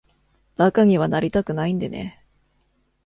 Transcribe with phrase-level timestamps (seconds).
[0.57, 2.23] 馬鹿にはなりたくないんでね。